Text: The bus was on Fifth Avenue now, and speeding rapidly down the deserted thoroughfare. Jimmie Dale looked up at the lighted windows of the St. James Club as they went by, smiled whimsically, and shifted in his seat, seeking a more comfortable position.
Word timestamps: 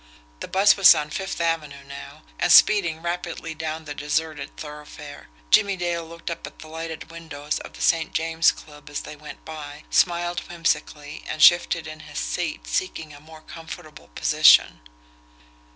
The 0.39 0.47
bus 0.47 0.75
was 0.77 0.95
on 0.95 1.11
Fifth 1.11 1.39
Avenue 1.39 1.83
now, 1.83 2.23
and 2.39 2.51
speeding 2.51 3.03
rapidly 3.03 3.53
down 3.53 3.85
the 3.85 3.93
deserted 3.93 4.57
thoroughfare. 4.57 5.27
Jimmie 5.51 5.77
Dale 5.77 6.03
looked 6.03 6.31
up 6.31 6.47
at 6.47 6.57
the 6.57 6.67
lighted 6.67 7.11
windows 7.11 7.59
of 7.59 7.73
the 7.73 7.83
St. 7.83 8.11
James 8.11 8.51
Club 8.51 8.89
as 8.89 9.01
they 9.01 9.15
went 9.15 9.45
by, 9.45 9.83
smiled 9.91 10.39
whimsically, 10.49 11.23
and 11.27 11.39
shifted 11.43 11.85
in 11.85 11.99
his 11.99 12.17
seat, 12.17 12.65
seeking 12.65 13.13
a 13.13 13.19
more 13.19 13.41
comfortable 13.41 14.07
position. 14.15 14.81